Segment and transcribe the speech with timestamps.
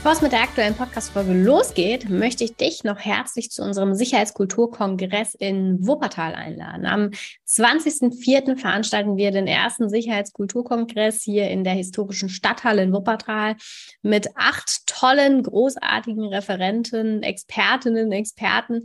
[0.00, 5.34] Bevor es mit der aktuellen Podcast-Folge losgeht, möchte ich dich noch herzlich zu unserem Sicherheitskulturkongress
[5.34, 6.86] in Wuppertal einladen.
[6.86, 7.10] Am
[7.46, 8.56] 20.04.
[8.56, 13.56] veranstalten wir den ersten Sicherheitskulturkongress hier in der historischen Stadthalle in Wuppertal
[14.00, 18.84] mit acht tollen, großartigen Referenten, Expertinnen, Experten,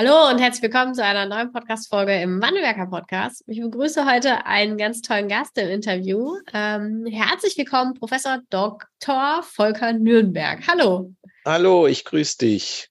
[0.00, 3.42] Hallo und herzlich willkommen zu einer neuen Podcast-Folge im Wandelwerker Podcast.
[3.48, 6.36] Ich begrüße heute einen ganz tollen Gast im Interview.
[6.54, 9.42] Ähm, herzlich willkommen, Professor Dr.
[9.42, 10.60] Volker Nürnberg.
[10.68, 11.12] Hallo.
[11.44, 12.90] Hallo, ich grüße dich.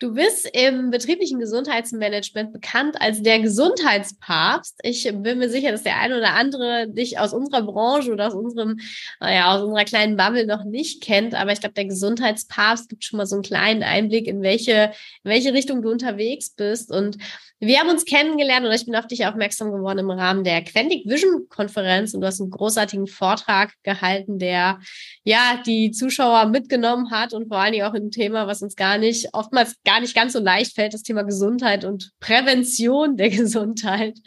[0.00, 4.78] Du bist im betrieblichen Gesundheitsmanagement bekannt als der Gesundheitspapst.
[4.84, 8.34] Ich bin mir sicher, dass der eine oder andere dich aus unserer Branche oder aus
[8.34, 8.78] unserem,
[9.18, 11.34] naja, aus unserer kleinen Bubble noch nicht kennt.
[11.34, 14.92] Aber ich glaube, der Gesundheitspapst gibt schon mal so einen kleinen Einblick, in welche,
[15.24, 16.92] in welche Richtung du unterwegs bist.
[16.92, 17.18] Und
[17.60, 21.08] wir haben uns kennengelernt und ich bin auf dich aufmerksam geworden im Rahmen der Quantic
[21.08, 24.78] Vision Konferenz und du hast einen großartigen Vortrag gehalten, der
[25.24, 28.98] ja die Zuschauer mitgenommen hat und vor allen Dingen auch ein Thema, was uns gar
[28.98, 34.18] nicht, oftmals gar nicht ganz so leicht fällt, das Thema Gesundheit und Prävention der Gesundheit.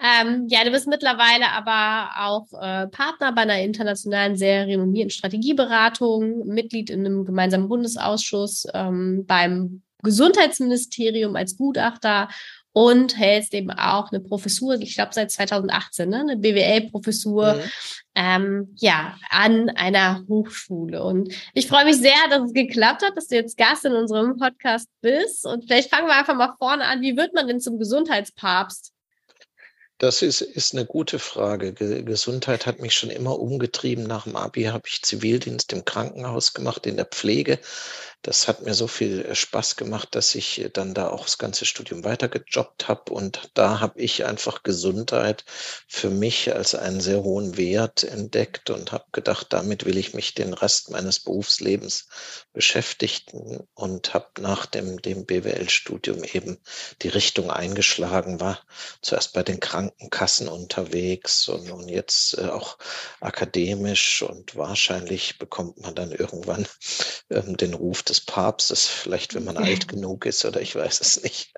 [0.00, 6.46] Ähm, ja, du bist mittlerweile aber auch äh, Partner bei einer internationalen, sehr renommierten Strategieberatung,
[6.46, 12.28] Mitglied in einem gemeinsamen Bundesausschuss ähm, beim Gesundheitsministerium als Gutachter
[12.78, 16.20] und hältst eben auch eine Professur, ich glaube seit 2018, ne?
[16.20, 17.62] eine BWL-Professur, mhm.
[18.14, 21.02] ähm, ja, an einer Hochschule.
[21.02, 24.36] Und ich freue mich sehr, dass es geklappt hat, dass du jetzt Gast in unserem
[24.36, 25.44] Podcast bist.
[25.44, 27.00] Und vielleicht fangen wir einfach mal vorne an.
[27.00, 28.92] Wie wird man denn zum Gesundheitspapst?
[29.98, 31.72] Das ist, ist eine gute Frage.
[31.72, 34.04] Gesundheit hat mich schon immer umgetrieben.
[34.04, 37.58] Nach dem Abi habe ich Zivildienst im Krankenhaus gemacht, in der Pflege.
[38.22, 41.38] Das hat mir so viel äh, Spaß gemacht, dass ich äh, dann da auch das
[41.38, 43.12] ganze Studium weitergejobbt habe.
[43.12, 45.44] Und da habe ich einfach Gesundheit
[45.86, 50.34] für mich als einen sehr hohen Wert entdeckt und habe gedacht, damit will ich mich
[50.34, 52.08] den Rest meines Berufslebens
[52.52, 56.58] beschäftigen und habe nach dem, dem BWL-Studium eben
[57.02, 58.60] die Richtung eingeschlagen, war
[59.00, 62.78] zuerst bei den Krankenkassen unterwegs und, und jetzt äh, auch
[63.20, 66.66] akademisch und wahrscheinlich bekommt man dann irgendwann
[67.30, 71.22] ähm, den Ruf des Papstes, vielleicht wenn man alt genug ist oder ich weiß es
[71.22, 71.52] nicht.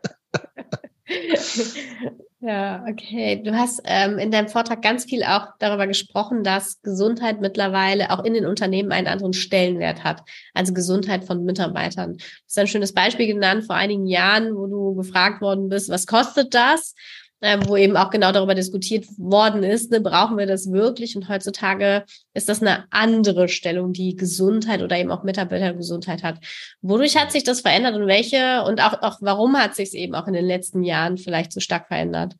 [2.42, 3.42] Ja, okay.
[3.44, 8.24] Du hast ähm, in deinem Vortrag ganz viel auch darüber gesprochen, dass Gesundheit mittlerweile auch
[8.24, 10.22] in den Unternehmen einen anderen Stellenwert hat.
[10.54, 12.16] Also Gesundheit von Mitarbeitern.
[12.16, 16.06] Du hast ein schönes Beispiel genannt vor einigen Jahren, wo du gefragt worden bist, was
[16.06, 16.94] kostet das?
[17.42, 21.16] Ähm, wo eben auch genau darüber diskutiert worden ist, ne, brauchen wir das wirklich?
[21.16, 26.38] Und heutzutage ist das eine andere Stellung, die Gesundheit oder eben auch Mitarbeitergesundheit hat.
[26.82, 30.14] Wodurch hat sich das verändert und welche und auch, auch warum hat sich es eben
[30.14, 32.34] auch in den letzten Jahren vielleicht so stark verändert?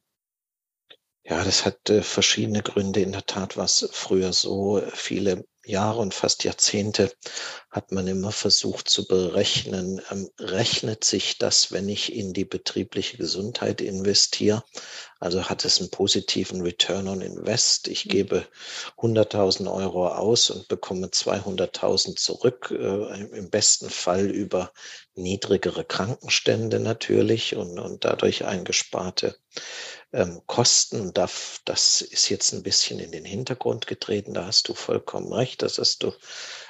[1.31, 3.01] Ja, das hat äh, verschiedene Gründe.
[3.01, 7.13] In der Tat war es früher so, viele Jahre und fast Jahrzehnte
[7.71, 13.17] hat man immer versucht zu berechnen, ähm, rechnet sich das, wenn ich in die betriebliche
[13.17, 14.65] Gesundheit investiere?
[15.21, 17.87] Also hat es einen positiven Return on Invest.
[17.87, 18.11] Ich mhm.
[18.11, 18.47] gebe
[18.97, 24.73] 100.000 Euro aus und bekomme 200.000 zurück, äh, im besten Fall über
[25.15, 29.37] niedrigere Krankenstände natürlich und, und dadurch eingesparte
[30.13, 31.13] ähm, Kosten.
[31.13, 34.35] Das, das ist jetzt ein bisschen in den Hintergrund getreten.
[34.35, 35.63] Da hast du vollkommen recht.
[35.63, 36.13] Das hast du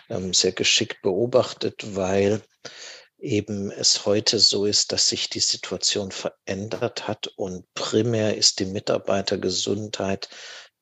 [0.09, 2.43] ähm, sehr geschickt beobachtet, weil
[3.19, 8.65] eben es heute so ist, dass sich die Situation verändert hat und primär ist die
[8.65, 10.29] Mitarbeitergesundheit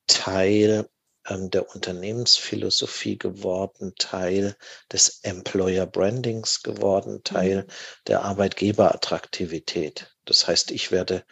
[0.06, 0.88] Teil
[1.28, 4.56] ähm, der Unternehmensphilosophie geworden, Teil
[4.92, 7.72] des Employer Brandings geworden, Teil mhm.
[8.06, 10.14] der Arbeitgeberattraktivität.
[10.24, 11.24] Das heißt, ich werde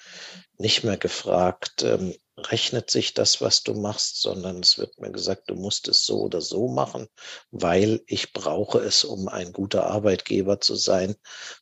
[0.58, 5.49] nicht mehr gefragt, ähm, rechnet sich das, was du machst, sondern es wird mir gesagt,
[5.49, 7.08] du musst es so oder so machen,
[7.50, 11.17] weil ich brauche es, um ein guter Arbeitgeber zu sein,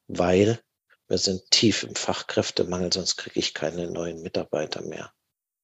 [0.08, 0.60] weil
[1.08, 5.12] wir sind tief im Fachkräftemangel, sonst kriege ich keine neuen Mitarbeiter mehr.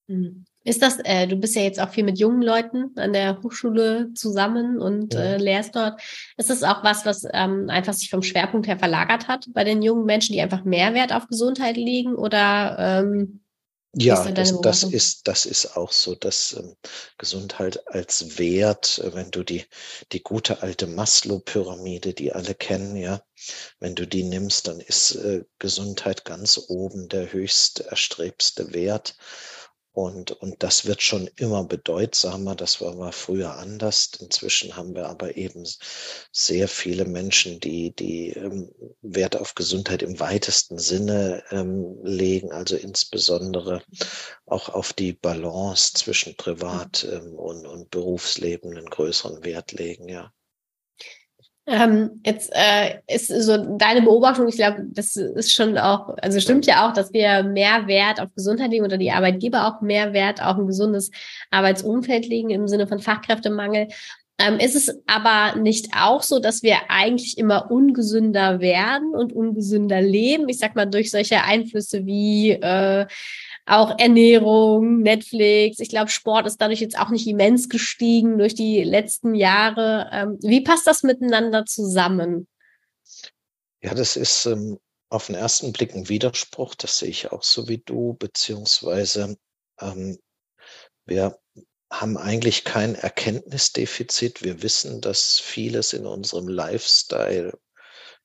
[0.07, 0.45] Mhm.
[0.63, 4.13] Ist das, äh, du bist ja jetzt auch viel mit jungen Leuten an der Hochschule
[4.15, 5.21] zusammen und ja.
[5.21, 6.01] äh, lehrst dort.
[6.37, 9.81] Ist das auch was, was ähm, einfach sich vom Schwerpunkt her verlagert hat bei den
[9.81, 12.15] jungen Menschen, die einfach mehr Wert auf Gesundheit legen?
[12.15, 13.41] Oder ähm,
[13.93, 16.77] ja, das, das, ist, das ist auch so, dass ähm,
[17.19, 19.65] Gesundheit als Wert, äh, wenn du die,
[20.13, 23.21] die gute alte Maslow-Pyramide, die alle kennen, ja,
[23.81, 29.17] wenn du die nimmst, dann ist äh, Gesundheit ganz oben der höchst erstrebste Wert.
[29.93, 32.55] Und, und das wird schon immer bedeutsamer.
[32.55, 34.11] Das war, war früher anders.
[34.21, 35.67] Inzwischen haben wir aber eben
[36.31, 38.71] sehr viele Menschen, die, die ähm,
[39.03, 43.83] Wert auf Gesundheit im weitesten Sinne ähm, legen, also insbesondere
[44.47, 50.33] auch auf die Balance zwischen Privat ähm, und, und Berufsleben einen größeren Wert legen, ja.
[51.67, 56.67] Ähm, jetzt äh, ist so deine Beobachtung, ich glaube, das ist schon auch, also stimmt
[56.67, 60.43] ja auch, dass wir mehr Wert auf Gesundheit legen oder die Arbeitgeber auch mehr Wert
[60.43, 61.11] auf ein gesundes
[61.51, 63.89] Arbeitsumfeld legen im Sinne von Fachkräftemangel.
[64.41, 70.01] Ähm, ist es aber nicht auch so, dass wir eigentlich immer ungesünder werden und ungesünder
[70.01, 70.49] leben?
[70.49, 73.07] Ich sag mal, durch solche Einflüsse wie äh,
[73.71, 75.79] auch Ernährung, Netflix.
[75.79, 80.09] Ich glaube, Sport ist dadurch jetzt auch nicht immens gestiegen durch die letzten Jahre.
[80.13, 82.49] Ähm, wie passt das miteinander zusammen?
[83.83, 84.79] Ja, das ist ähm,
[85.09, 86.75] auf den ersten Blick ein Widerspruch.
[86.75, 89.37] Das sehe ich auch so wie du, beziehungsweise
[89.81, 90.19] ähm,
[91.07, 91.39] wir
[91.93, 94.43] haben eigentlich kein Erkenntnisdefizit.
[94.43, 97.59] Wir wissen, dass vieles in unserem Lifestyle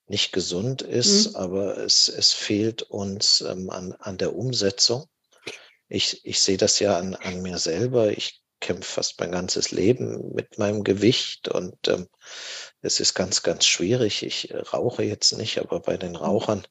[0.07, 1.36] nicht gesund ist, mhm.
[1.36, 5.07] aber es, es fehlt uns ähm, an, an der Umsetzung.
[5.88, 8.10] Ich, ich sehe das ja an, an mir selber.
[8.10, 12.08] Ich kämpfe fast mein ganzes Leben mit meinem Gewicht und ähm,
[12.82, 14.24] es ist ganz, ganz schwierig.
[14.24, 16.66] Ich äh, rauche jetzt nicht, aber bei den Rauchern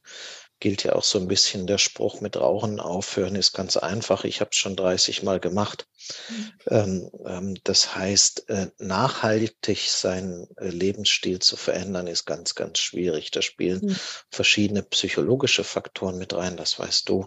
[0.61, 4.25] gilt ja auch so ein bisschen der Spruch mit Rauchen aufhören ist ganz einfach.
[4.25, 5.87] Ich habe es schon 30 Mal gemacht.
[6.29, 6.53] Mhm.
[6.69, 13.31] Ähm, ähm, das heißt, äh, nachhaltig seinen äh, Lebensstil zu verändern, ist ganz, ganz schwierig.
[13.31, 13.97] Da spielen mhm.
[14.31, 17.27] verschiedene psychologische Faktoren mit rein, das weißt du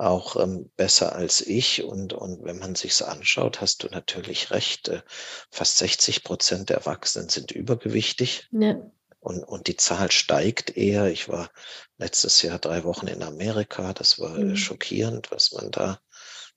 [0.00, 1.84] auch ähm, besser als ich.
[1.84, 4.88] Und, und wenn man sich's anschaut, hast du natürlich recht.
[4.88, 5.02] Äh,
[5.50, 8.48] fast 60 Prozent der Erwachsenen sind übergewichtig.
[8.50, 8.80] Ja.
[9.20, 11.10] Und, und die Zahl steigt eher.
[11.10, 11.50] Ich war
[11.98, 13.92] letztes Jahr drei Wochen in Amerika.
[13.92, 14.56] Das war äh, mhm.
[14.56, 16.00] schockierend, was man da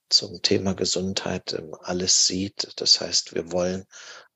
[0.09, 2.71] zum Thema Gesundheit ähm, alles sieht.
[2.77, 3.85] Das heißt, wir wollen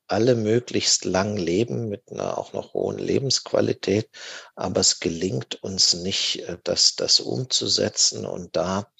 [0.08, 4.08] alle möglichst lang leben mit einer auch noch hohen Lebensqualität,
[4.56, 8.90] aber es gelingt uns nicht, äh, das, das umzusetzen und da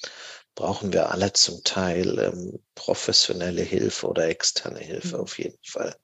[0.54, 5.22] brauchen wir alle zum Teil ähm, professionelle Hilfe oder externe Hilfe mhm.
[5.22, 5.94] auf jeden Fall.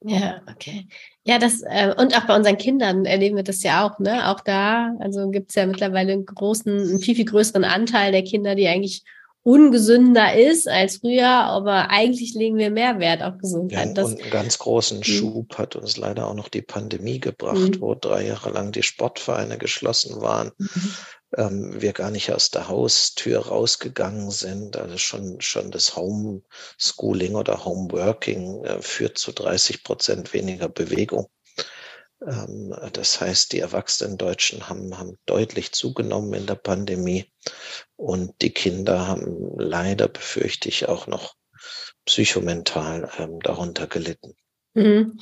[0.00, 0.86] Ja, okay.
[1.24, 4.30] Ja, das, äh, und auch bei unseren Kindern erleben wir das ja auch, ne?
[4.30, 8.22] Auch da, also gibt es ja mittlerweile einen großen, einen viel, viel größeren Anteil der
[8.22, 9.02] Kinder, die eigentlich
[9.42, 13.96] ungesünder ist als früher, aber eigentlich legen wir mehr Wert auf Gesundheit.
[13.96, 15.04] Ja, und einen ganz großen mhm.
[15.04, 17.80] Schub hat uns leider auch noch die Pandemie gebracht, mhm.
[17.80, 20.52] wo drei Jahre lang die Sportvereine geschlossen waren.
[20.58, 20.94] Mhm.
[21.36, 24.76] Ähm, wir gar nicht aus der Haustür rausgegangen sind.
[24.76, 31.28] Also schon, schon das Homeschooling oder Homeworking äh, führt zu 30 Prozent weniger Bewegung.
[32.26, 37.30] Ähm, das heißt, die erwachsenen Deutschen haben, haben deutlich zugenommen in der Pandemie
[37.96, 41.34] und die Kinder haben leider, befürchte ich, auch noch
[42.04, 44.34] psychomental ähm, darunter gelitten.
[44.74, 45.18] Mhm.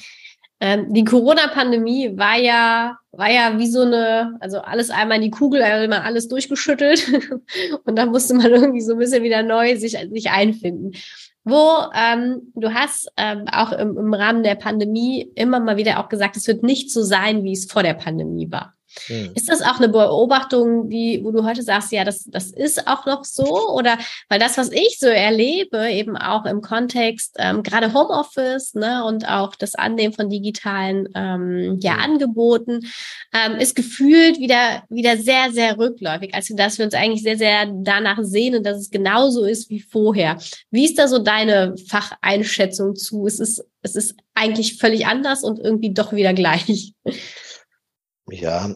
[0.59, 5.31] Ähm, die Corona-Pandemie war ja, war ja wie so eine, also alles einmal in die
[5.31, 7.07] Kugel, immer alles durchgeschüttelt
[7.85, 10.93] und dann musste man irgendwie so ein bisschen wieder neu sich, sich einfinden
[11.47, 16.09] wo ähm, du hast ähm, auch im, im Rahmen der Pandemie immer mal wieder auch
[16.09, 18.75] gesagt, es wird nicht so sein, wie es vor der Pandemie war.
[19.07, 19.33] Hm.
[19.35, 23.07] Ist das auch eine Beobachtung, die, wo du heute sagst, ja, das, das ist auch
[23.07, 23.71] noch so?
[23.71, 23.99] Oder
[24.29, 29.29] weil das, was ich so erlebe, eben auch im Kontext, ähm, gerade Homeoffice ne, und
[29.29, 32.03] auch das Annehmen von digitalen ähm, ja, hm.
[32.12, 32.87] Angeboten,
[33.33, 36.35] ähm, ist gefühlt wieder, wieder sehr, sehr rückläufig.
[36.35, 40.38] Also dass wir uns eigentlich sehr, sehr danach sehnen, dass es genauso ist wie vorher.
[40.71, 43.26] Wie ist da so deine Facheinschätzung zu?
[43.26, 46.93] Es ist, es ist eigentlich völlig anders und irgendwie doch wieder gleich.
[48.29, 48.75] Ja,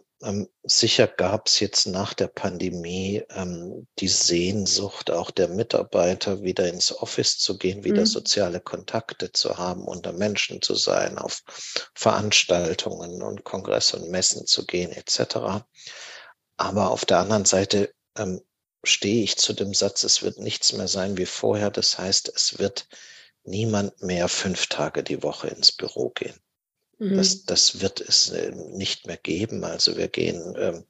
[0.65, 6.93] sicher gab es jetzt nach der Pandemie ähm, die Sehnsucht auch der Mitarbeiter, wieder ins
[6.93, 8.07] Office zu gehen, wieder mhm.
[8.07, 11.43] soziale Kontakte zu haben, unter Menschen zu sein, auf
[11.95, 15.65] Veranstaltungen und Kongresse und Messen zu gehen, etc.
[16.59, 18.43] Aber auf der anderen Seite ähm,
[18.85, 21.71] stehe ich zu dem Satz, es wird nichts mehr sein wie vorher.
[21.71, 22.89] Das heißt, es wird
[23.45, 26.39] niemand mehr fünf Tage die Woche ins Büro gehen.
[27.01, 27.17] Mhm.
[27.17, 29.65] Das, das wird es äh, nicht mehr geben.
[29.65, 30.85] Also wir gehen ähm,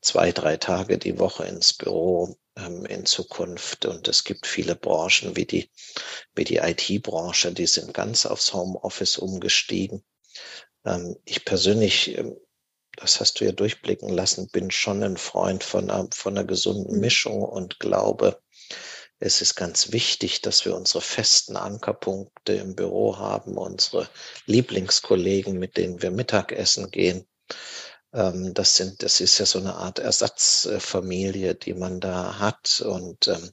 [0.00, 3.84] zwei, drei Tage die Woche ins Büro ähm, in Zukunft.
[3.84, 5.70] Und es gibt viele Branchen wie die,
[6.34, 10.04] wie die IT-Branche, die sind ganz aufs Homeoffice umgestiegen.
[10.84, 12.36] Ähm, ich persönlich, ähm,
[12.96, 16.94] das hast du ja durchblicken lassen, bin schon ein Freund von einer, von einer gesunden
[16.94, 17.00] mhm.
[17.00, 18.40] Mischung und glaube,
[19.20, 24.08] es ist ganz wichtig, dass wir unsere festen Ankerpunkte im Büro haben, unsere
[24.46, 27.26] Lieblingskollegen, mit denen wir Mittagessen gehen.
[28.14, 33.28] Ähm, das sind, das ist ja so eine Art Ersatzfamilie, die man da hat und
[33.28, 33.50] ähm,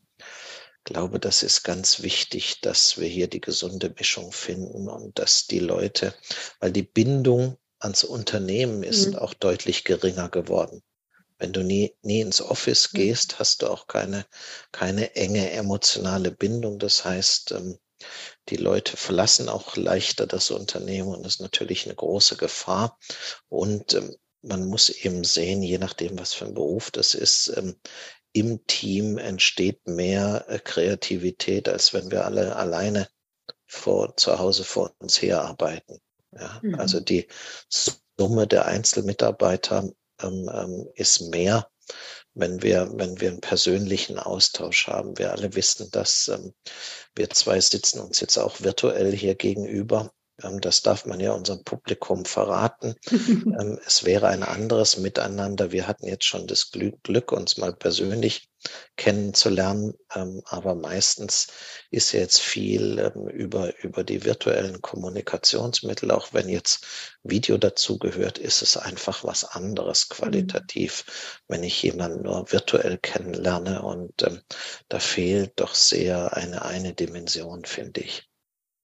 [0.86, 5.60] glaube, das ist ganz wichtig, dass wir hier die gesunde Mischung finden und dass die
[5.60, 6.14] Leute,
[6.62, 9.16] weil die Bindung ans Unternehmen ist mhm.
[9.18, 10.82] auch deutlich geringer geworden.
[11.40, 14.26] Wenn du nie, nie ins Office gehst, hast du auch keine,
[14.72, 16.80] keine enge emotionale Bindung.
[16.80, 17.78] Das heißt, ähm,
[18.50, 22.98] die Leute verlassen auch leichter das Unternehmen und das ist natürlich eine große Gefahr.
[23.50, 27.76] Und ähm, man muss eben sehen, je nachdem, was für ein Beruf das ist, ähm,
[28.34, 33.08] im Team entsteht mehr äh, Kreativität, als wenn wir alle alleine
[33.66, 36.00] vor, zu Hause vor uns herarbeiten.
[36.32, 36.76] Ja, mhm.
[36.76, 37.28] Also die
[37.70, 39.90] Summe der Einzelmitarbeiter
[40.22, 41.70] ähm, ähm, ist mehr,
[42.34, 45.18] wenn wir, wenn wir einen persönlichen Austausch haben.
[45.18, 46.54] Wir alle wissen, dass ähm,
[47.16, 50.12] wir zwei sitzen uns jetzt auch virtuell hier gegenüber.
[50.44, 52.96] Ähm, das darf man ja unserem Publikum verraten.
[53.48, 55.72] Ähm, es wäre ein anderes Miteinander.
[55.72, 58.50] Wir hatten jetzt schon das Glück, uns mal persönlich
[58.98, 59.94] kennenzulernen.
[60.14, 61.48] Ähm, aber meistens
[61.90, 63.00] ist jetzt viel
[63.34, 66.12] über, über die virtuellen Kommunikationsmittel.
[66.12, 66.86] Auch wenn jetzt
[67.24, 71.54] Video dazu gehört, ist es einfach was anderes qualitativ, mhm.
[71.54, 73.82] wenn ich jemanden nur virtuell kennenlerne.
[73.82, 74.14] Und
[74.90, 78.27] da fehlt doch sehr eine, eine Dimension, finde ich.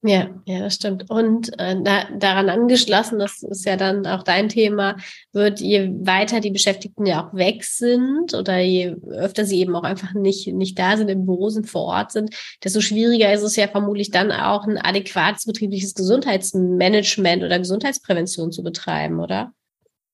[0.06, 1.10] Ja, ja, das stimmt.
[1.10, 4.98] Und äh, da, daran angeschlossen, das ist ja dann auch dein Thema,
[5.32, 9.84] wird je weiter die Beschäftigten ja auch weg sind oder je öfter sie eben auch
[9.84, 13.56] einfach nicht, nicht da sind, im Büro sind, vor Ort sind, desto schwieriger ist es
[13.56, 19.54] ja vermutlich dann auch ein adäquates betriebliches Gesundheitsmanagement oder Gesundheitsprävention zu betreiben, oder?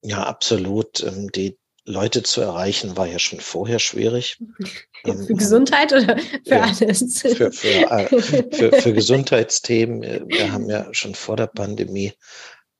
[0.04, 1.04] Ja, absolut.
[1.04, 4.38] Ähm, die, Leute zu erreichen, war ja schon vorher schwierig.
[5.04, 7.22] Für ähm, Gesundheit oder für ja, alles?
[7.22, 8.22] Für, für, äh,
[8.52, 10.28] für, für Gesundheitsthemen.
[10.28, 12.12] Wir haben ja schon vor der Pandemie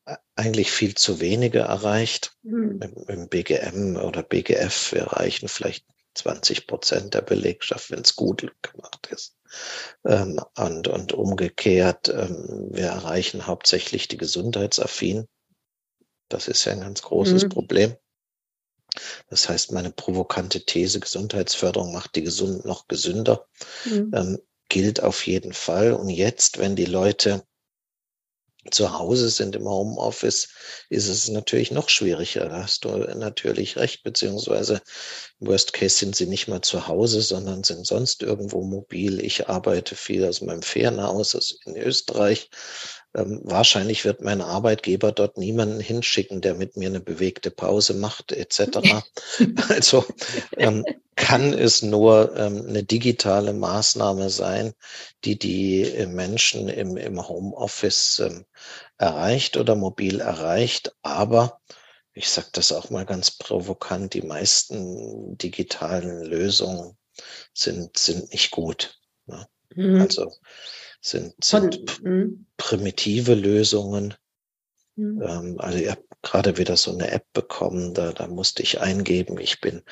[0.04, 2.32] äh, eigentlich viel zu wenige erreicht.
[2.42, 2.80] Mhm.
[2.82, 8.52] Im, Im, BGM oder BGF, wir erreichen vielleicht 20 Prozent der Belegschaft, wenn es gut
[8.62, 9.36] gemacht ist.
[10.04, 15.26] Ähm, und, und umgekehrt, ähm, wir erreichen hauptsächlich die Gesundheitsaffinen.
[16.28, 17.48] Das ist ja ein ganz großes mhm.
[17.48, 17.96] Problem.
[19.28, 23.46] Das heißt, meine provokante These, Gesundheitsförderung macht die Gesund noch gesünder,
[23.84, 24.10] mhm.
[24.14, 25.92] ähm, gilt auf jeden Fall.
[25.92, 27.42] Und jetzt, wenn die Leute
[28.70, 30.48] zu Hause sind im Homeoffice,
[30.90, 32.48] ist es natürlich noch schwieriger.
[32.48, 34.82] Da hast du natürlich recht, beziehungsweise
[35.40, 39.24] im Worst Case sind sie nicht mal zu Hause, sondern sind sonst irgendwo mobil.
[39.24, 42.50] Ich arbeite viel aus meinem Ferienhaus also in Österreich
[43.14, 48.32] ähm, wahrscheinlich wird mein Arbeitgeber dort niemanden hinschicken, der mit mir eine bewegte Pause macht,
[48.32, 49.02] etc.
[49.68, 50.04] also
[50.56, 50.84] ähm,
[51.16, 54.72] kann es nur ähm, eine digitale Maßnahme sein,
[55.24, 58.46] die die äh, Menschen im, im Homeoffice ähm,
[58.96, 60.94] erreicht oder mobil erreicht.
[61.02, 61.60] Aber
[62.14, 66.96] ich sage das auch mal ganz provokant, die meisten digitalen Lösungen
[67.52, 68.98] sind, sind nicht gut.
[69.26, 69.46] Ne?
[69.74, 70.00] Mhm.
[70.00, 70.32] Also
[71.00, 72.46] sind, sind Von, hm?
[72.56, 74.14] primitive Lösungen.
[74.96, 75.22] Mhm.
[75.22, 79.38] Ähm, also ich habe gerade wieder so eine App bekommen, da, da musste ich eingeben,
[79.38, 79.82] ich bin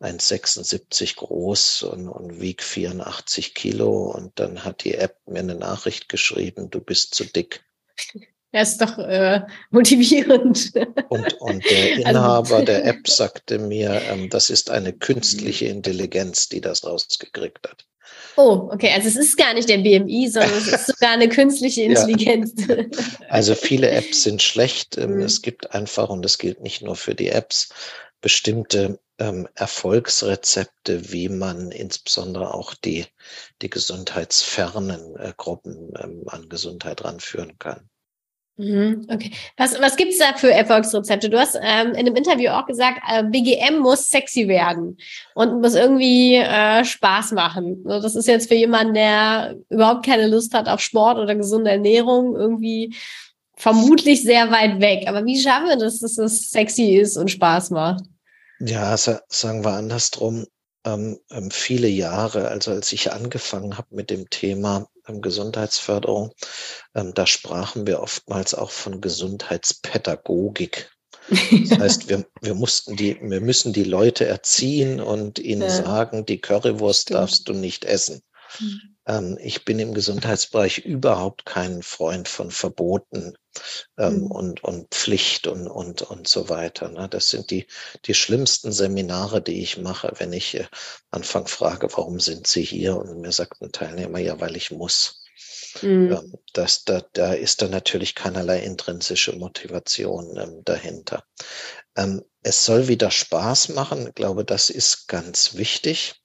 [0.00, 6.08] 1,76 groß und, und wieg 84 Kilo und dann hat die App mir eine Nachricht
[6.08, 7.64] geschrieben, du bist zu dick.
[8.50, 10.72] Das ist doch äh, motivierend.
[11.10, 15.66] Und, und der also Inhaber also, der App sagte mir, ähm, das ist eine künstliche
[15.66, 17.86] Intelligenz, die das rausgekriegt hat.
[18.36, 18.92] Oh, okay.
[18.94, 22.54] Also es ist gar nicht der BMI, sondern es ist sogar eine künstliche Intelligenz.
[22.68, 22.76] Ja.
[23.28, 24.96] Also viele Apps sind schlecht.
[24.96, 25.22] Ähm, mhm.
[25.22, 27.70] Es gibt einfach, und das gilt nicht nur für die Apps,
[28.20, 33.06] bestimmte ähm, Erfolgsrezepte, wie man insbesondere auch die,
[33.60, 37.88] die gesundheitsfernen äh, Gruppen ähm, an Gesundheit ranführen kann.
[38.58, 39.30] Mhm, okay.
[39.56, 41.30] Was, was gibt es da für Erfolgsrezepte?
[41.30, 44.98] Du hast ähm, in einem Interview auch gesagt, äh, BGM muss sexy werden
[45.36, 47.84] und muss irgendwie äh, Spaß machen.
[47.84, 51.70] So, das ist jetzt für jemanden, der überhaupt keine Lust hat auf Sport oder gesunde
[51.70, 52.96] Ernährung, irgendwie
[53.54, 55.04] vermutlich sehr weit weg.
[55.06, 58.02] Aber wie schaffen wir das, dass es sexy ist und Spaß macht?
[58.58, 60.46] Ja, sagen wir andersrum.
[60.84, 64.88] Ähm, ähm, viele Jahre, also als ich angefangen habe mit dem Thema
[65.22, 66.32] Gesundheitsförderung,
[66.94, 70.90] ähm, da sprachen wir oftmals auch von Gesundheitspädagogik.
[71.28, 71.30] Das
[71.78, 75.70] heißt, wir, wir mussten die, wir müssen die Leute erziehen und ihnen ja.
[75.70, 77.18] sagen, die Currywurst Stimmt.
[77.18, 78.22] darfst du nicht essen.
[79.08, 83.34] Ähm, ich bin im Gesundheitsbereich überhaupt kein Freund von Verboten
[83.96, 84.30] ähm, mhm.
[84.30, 86.90] und, und Pflicht und, und, und so weiter.
[86.90, 87.08] Ne?
[87.08, 87.66] Das sind die,
[88.04, 90.66] die schlimmsten Seminare, die ich mache, wenn ich äh,
[91.10, 92.96] Anfang frage, warum sind Sie hier?
[92.96, 95.24] Und mir sagt ein Teilnehmer, ja, weil ich muss.
[95.80, 96.12] Mhm.
[96.12, 101.24] Ähm, das, da, da ist dann natürlich keinerlei intrinsische Motivation ähm, dahinter.
[101.96, 104.08] Ähm, es soll wieder Spaß machen.
[104.08, 106.22] Ich glaube, das ist ganz wichtig.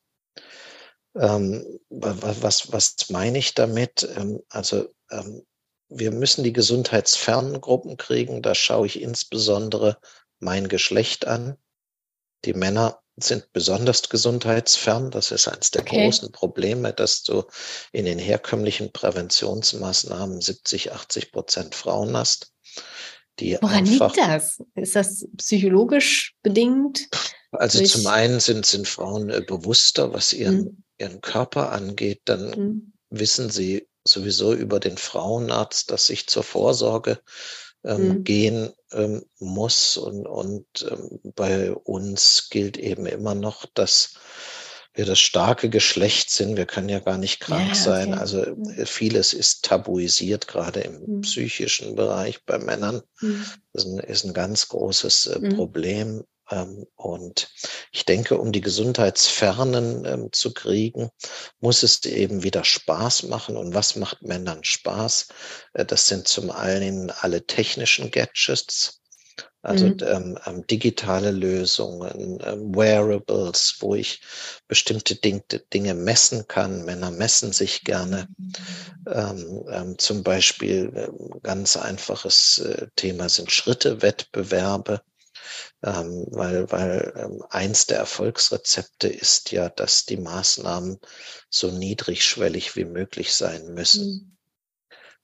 [1.15, 4.07] Ähm, was, was meine ich damit?
[4.15, 5.45] Ähm, also ähm,
[5.89, 8.41] wir müssen die gesundheitsfernen Gruppen kriegen.
[8.41, 9.97] Da schaue ich insbesondere
[10.39, 11.57] mein Geschlecht an.
[12.45, 15.11] Die Männer sind besonders gesundheitsfern.
[15.11, 16.05] Das ist eines der okay.
[16.05, 17.43] großen Probleme, dass du
[17.91, 22.51] in den herkömmlichen Präventionsmaßnahmen 70, 80 Prozent Frauen hast.
[23.39, 24.61] Die Woran liegt das?
[24.75, 27.07] Ist das psychologisch bedingt?
[27.51, 32.49] Also zum einen sind, sind Frauen äh, bewusster, was ihren hm ihren Körper angeht, dann
[32.49, 32.93] mhm.
[33.09, 37.19] wissen sie sowieso über den Frauenarzt, dass ich zur Vorsorge
[37.83, 38.23] ähm, mhm.
[38.23, 39.97] gehen ähm, muss.
[39.97, 44.15] Und, und ähm, bei uns gilt eben immer noch, dass
[44.93, 46.55] wir das starke Geschlecht sind.
[46.55, 48.13] Wir können ja gar nicht krank ja, sein.
[48.13, 48.69] Also mhm.
[48.77, 51.21] äh, vieles ist tabuisiert, gerade im mhm.
[51.21, 53.01] psychischen Bereich bei Männern.
[53.21, 53.45] Mhm.
[53.73, 55.55] Das ist ein, ist ein ganz großes äh, mhm.
[55.55, 56.23] Problem.
[56.53, 57.49] Ähm, und
[57.91, 61.09] ich denke, um die Gesundheitsfernen ähm, zu kriegen,
[61.59, 63.57] muss es eben wieder Spaß machen.
[63.57, 65.27] Und was macht Männern Spaß?
[65.73, 68.99] Äh, das sind zum einen alle technischen Gadgets.
[69.65, 69.97] Also mhm.
[70.01, 74.21] ähm, ähm, digitale Lösungen, ähm, Wearables, wo ich
[74.67, 75.41] bestimmte Ding,
[75.73, 76.83] Dinge messen kann.
[76.83, 78.27] Männer messen sich gerne.
[79.07, 81.09] Ähm, ähm, zum Beispiel
[81.43, 85.01] ganz einfaches äh, Thema sind Schrittewettbewerbe
[85.83, 90.99] ähm, weil, weil ähm, eins der Erfolgsrezepte ist ja, dass die Maßnahmen
[91.49, 94.05] so niedrigschwellig wie möglich sein müssen.
[94.05, 94.37] Mhm.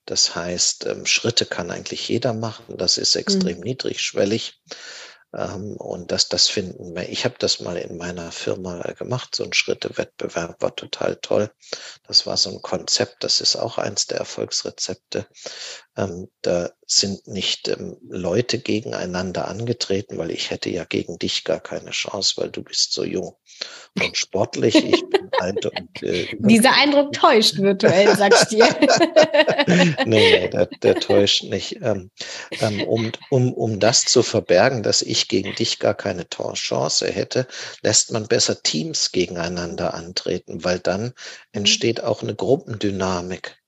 [0.06, 2.76] Das heißt, ähm, Schritte kann eigentlich jeder machen.
[2.76, 3.64] Das ist extrem mhm.
[3.64, 4.60] niedrigschwellig.
[5.36, 7.08] Ähm, und das, das finden wir.
[7.08, 9.34] Ich habe das mal in meiner Firma gemacht.
[9.34, 11.50] So ein Schrittewettbewerb war total toll.
[12.06, 13.22] Das war so ein Konzept.
[13.22, 15.26] Das ist auch eins der Erfolgsrezepte.
[15.96, 21.60] Ähm, da sind nicht ähm, Leute gegeneinander angetreten, weil ich hätte ja gegen dich gar
[21.60, 23.36] keine Chance, weil du bist so jung
[24.00, 24.74] und sportlich.
[24.74, 28.68] Ich bin alt und äh, dieser Eindruck täuscht virtuell, sagst du dir.
[29.66, 31.80] nee, nee der, der täuscht nicht.
[31.82, 37.46] Um, um, um das zu verbergen, dass ich gegen dich gar keine Chance hätte,
[37.82, 41.12] lässt man besser Teams gegeneinander antreten, weil dann mhm.
[41.52, 43.60] entsteht auch eine Gruppendynamik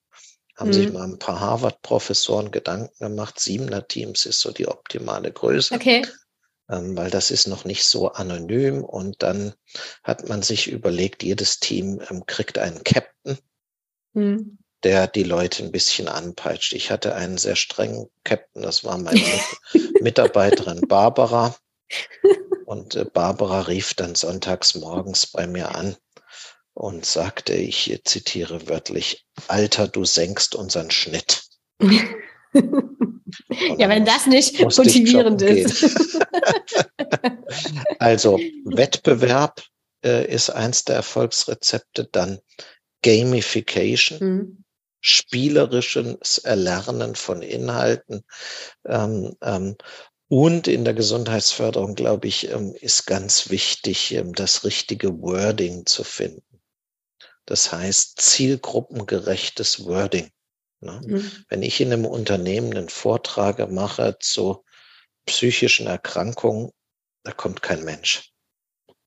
[0.62, 0.72] haben mhm.
[0.74, 3.40] sich mal ein paar Harvard-Professoren Gedanken gemacht.
[3.40, 5.74] Siebener Teams ist so die optimale Größe.
[5.74, 6.06] Okay.
[6.70, 8.84] Ähm, weil das ist noch nicht so anonym.
[8.84, 9.54] Und dann
[10.04, 13.38] hat man sich überlegt, jedes Team ähm, kriegt einen Captain,
[14.12, 14.58] mhm.
[14.84, 16.72] Der die Leute ein bisschen anpeitscht.
[16.72, 19.20] Ich hatte einen sehr strengen Captain, das war meine
[20.00, 21.56] Mitarbeiterin Barbara.
[22.66, 25.96] Und äh, Barbara rief dann sonntags morgens bei mir an
[26.74, 31.42] und sagte, ich zitiere wörtlich, Alter, du senkst unseren Schnitt.
[31.82, 31.98] ja,
[33.90, 36.18] wenn das nicht motivierend ist.
[37.98, 39.62] also Wettbewerb
[40.02, 42.38] äh, ist eins der Erfolgsrezepte, dann
[43.02, 44.18] Gamification.
[44.18, 44.64] Mhm
[45.02, 48.24] spielerisches Erlernen von Inhalten.
[48.86, 49.76] Ähm, ähm,
[50.28, 56.04] und in der Gesundheitsförderung, glaube ich, ähm, ist ganz wichtig, ähm, das richtige Wording zu
[56.04, 56.62] finden.
[57.44, 60.30] Das heißt zielgruppengerechtes Wording.
[60.80, 61.00] Ne?
[61.04, 61.30] Mhm.
[61.48, 64.64] Wenn ich in einem Unternehmen einen Vortrag mache zu
[65.26, 66.70] psychischen Erkrankungen,
[67.24, 68.32] da kommt kein Mensch.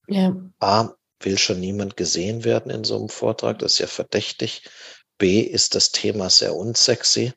[0.08, 0.36] Ja.
[0.60, 4.70] A, will schon niemand gesehen werden in so einem Vortrag, das ist ja verdächtig.
[5.18, 7.34] B, ist das Thema sehr unsexy.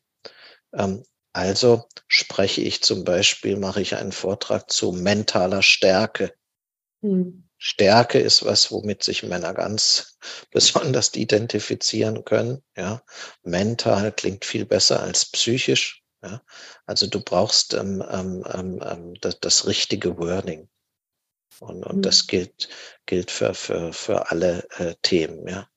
[0.73, 6.35] Ähm, also spreche ich zum Beispiel, mache ich einen Vortrag zu mentaler Stärke.
[7.01, 7.49] Mhm.
[7.59, 10.19] Stärke ist was, womit sich Männer ganz
[10.51, 12.63] besonders identifizieren können.
[12.77, 13.03] Ja,
[13.43, 16.03] mental klingt viel besser als psychisch.
[16.23, 16.43] Ja?
[16.87, 20.69] Also du brauchst ähm, ähm, ähm, ähm das, das, richtige Wording.
[21.61, 22.03] Und, und mhm.
[22.03, 22.69] das gilt,
[23.07, 25.47] gilt für, für, für alle äh, Themen.
[25.49, 25.69] Ja?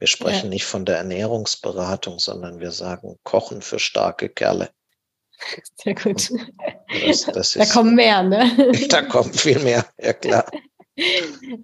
[0.00, 0.50] Wir sprechen ja.
[0.50, 4.70] nicht von der Ernährungsberatung, sondern wir sagen Kochen für starke Kerle.
[5.74, 6.30] Sehr gut.
[7.06, 8.72] Das, das da kommen mehr, ne?
[8.88, 10.50] Da kommt viel mehr, ja klar.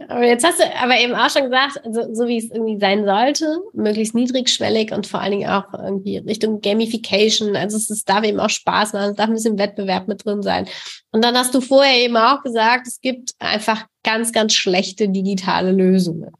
[0.08, 3.04] Aber jetzt hast du aber eben auch schon gesagt, also, so wie es irgendwie sein
[3.04, 7.56] sollte, möglichst niedrigschwellig und vor allen Dingen auch irgendwie Richtung Gamification.
[7.56, 10.42] Also es, es darf eben auch Spaß machen, es darf ein bisschen Wettbewerb mit drin
[10.42, 10.68] sein.
[11.10, 15.72] Und dann hast du vorher eben auch gesagt, es gibt einfach ganz, ganz schlechte digitale
[15.72, 16.30] Lösungen.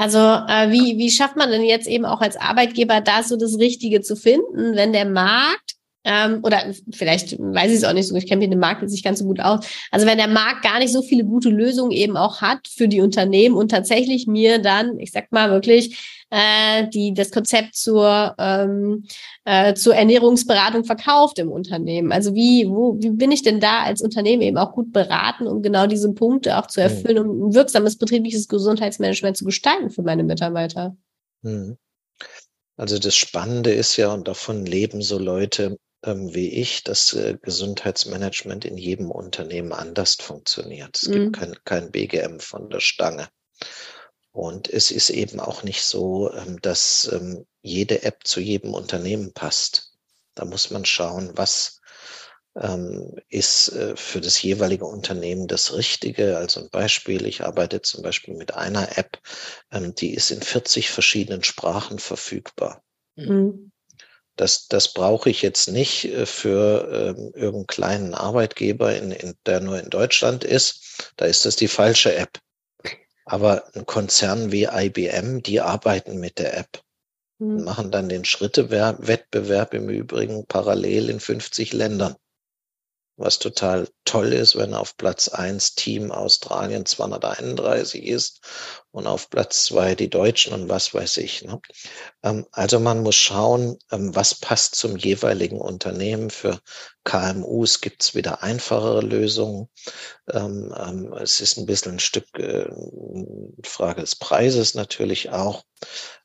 [0.00, 3.58] Also äh, wie, wie schafft man denn jetzt eben auch als Arbeitgeber da so das
[3.58, 8.14] Richtige zu finden, wenn der Markt ähm, oder vielleicht weiß ich es auch nicht so,
[8.14, 9.66] ich kenne mich dem Markt jetzt nicht ganz so gut aus.
[9.90, 13.02] Also wenn der Markt gar nicht so viele gute Lösungen eben auch hat für die
[13.02, 19.04] Unternehmen und tatsächlich mir dann, ich sag mal wirklich, äh, die das Konzept zur, ähm,
[19.44, 22.12] äh, zur Ernährungsberatung verkauft im Unternehmen.
[22.12, 25.62] Also wie, wo, wie bin ich denn da als Unternehmen eben auch gut beraten, um
[25.62, 30.24] genau diese Punkte auch zu erfüllen, um ein wirksames betriebliches Gesundheitsmanagement zu gestalten für meine
[30.24, 30.96] Mitarbeiter?
[31.42, 31.76] Mhm.
[32.76, 37.36] Also das Spannende ist ja, und davon leben so Leute ähm, wie ich, dass äh,
[37.42, 40.96] Gesundheitsmanagement in jedem Unternehmen anders funktioniert.
[40.96, 41.12] Es mhm.
[41.12, 43.28] gibt kein, kein BGM von der Stange.
[44.32, 49.32] Und es ist eben auch nicht so, ähm, dass ähm, jede App zu jedem Unternehmen
[49.32, 49.92] passt.
[50.34, 51.80] Da muss man schauen, was
[52.56, 56.38] ähm, ist äh, für das jeweilige Unternehmen das Richtige.
[56.38, 59.18] Also ein Beispiel, ich arbeite zum Beispiel mit einer App,
[59.72, 62.82] die ist in 40 verschiedenen Sprachen verfügbar.
[63.16, 63.72] Mhm.
[64.36, 69.60] Das, das brauche ich jetzt nicht äh, für ähm, irgendeinen kleinen Arbeitgeber, in, in, der
[69.60, 71.12] nur in Deutschland ist.
[71.16, 72.38] Da ist das die falsche App.
[73.30, 76.82] Aber ein Konzern wie IBM, die arbeiten mit der App.
[77.38, 77.62] Mhm.
[77.62, 82.16] Machen dann den Schrittewettbewerb im Übrigen parallel in 50 Ländern
[83.20, 88.40] was total toll ist, wenn auf Platz eins Team Australien 231 ist
[88.90, 91.44] und auf Platz zwei die Deutschen und was weiß ich.
[91.44, 91.60] Ne?
[92.22, 96.30] Ähm, also man muss schauen, ähm, was passt zum jeweiligen Unternehmen.
[96.30, 96.58] Für
[97.04, 99.68] KMUs gibt es wieder einfachere Lösungen.
[100.32, 102.68] Ähm, es ist ein bisschen ein Stück äh,
[103.62, 105.62] Frage des Preises natürlich auch.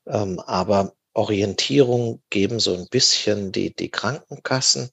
[0.06, 4.92] aber Orientierung geben so ein bisschen die, die Krankenkassen.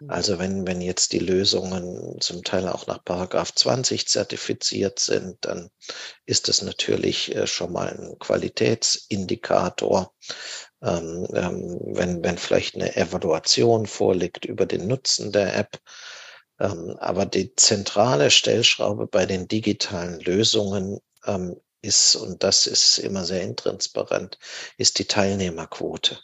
[0.00, 0.10] Mhm.
[0.10, 5.70] Also wenn, wenn jetzt die Lösungen zum Teil auch nach Paragraph 20 zertifiziert sind, dann
[6.26, 10.12] ist das natürlich äh, schon mal ein Qualitätsindikator.
[10.82, 15.78] Ähm, ähm, wenn, wenn vielleicht eine Evaluation vorliegt über den Nutzen der App.
[16.58, 23.24] Ähm, aber die zentrale Stellschraube bei den digitalen Lösungen ähm, ist, und das ist immer
[23.24, 24.38] sehr intransparent,
[24.76, 26.18] ist die Teilnehmerquote.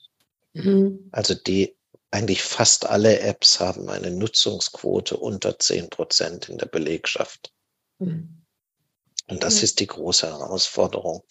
[0.54, 1.08] Mhm.
[1.12, 1.77] Also die
[2.10, 7.52] eigentlich fast alle Apps haben eine Nutzungsquote unter 10 Prozent in der Belegschaft.
[7.98, 8.38] Mhm.
[9.30, 11.22] Und das ist die große Herausforderung.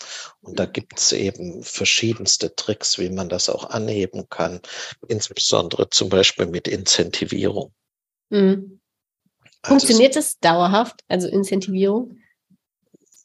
[0.41, 4.61] Und da gibt es eben verschiedenste Tricks, wie man das auch anheben kann,
[5.07, 7.73] insbesondere zum Beispiel mit Incentivierung.
[8.29, 8.79] Mhm.
[9.63, 12.19] Also Funktioniert also, das dauerhaft, also Incentivierung?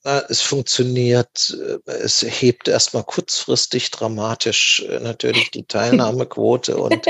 [0.04, 7.06] Es funktioniert, äh, es hebt erstmal kurzfristig dramatisch äh, natürlich die Teilnahmequote und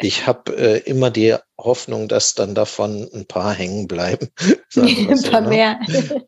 [0.00, 4.28] ich habe äh, immer die Hoffnung, dass dann davon ein paar hängen bleiben.
[4.76, 5.48] ein paar ne?
[5.48, 5.80] mehr.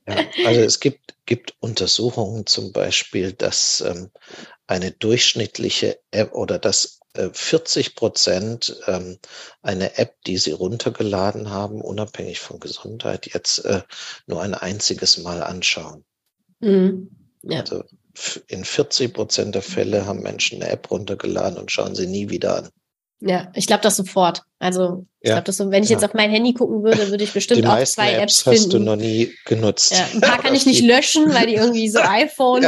[0.06, 4.10] Ja, also es gibt, gibt Untersuchungen zum Beispiel, dass ähm,
[4.66, 5.98] eine durchschnittliche
[6.32, 6.97] oder dass
[7.32, 9.18] 40 Prozent ähm,
[9.62, 13.82] eine App, die sie runtergeladen haben, unabhängig von Gesundheit, jetzt äh,
[14.26, 16.04] nur ein einziges Mal anschauen.
[16.60, 17.10] Mhm.
[17.42, 17.60] Ja.
[17.60, 17.84] Also
[18.48, 22.56] in 40 Prozent der Fälle haben Menschen eine App runtergeladen und schauen sie nie wieder
[22.56, 22.68] an.
[23.20, 24.42] Ja, ich glaube das sofort.
[24.60, 25.34] Also ich ja.
[25.34, 27.82] glaube das so, wenn ich jetzt auf mein Handy gucken würde, würde ich bestimmt auch
[27.84, 28.58] zwei Apps, Apps finden.
[28.58, 29.92] hast du noch nie genutzt.
[29.92, 32.62] Ja, ein paar kann ich nicht löschen, weil die irgendwie so iPhone.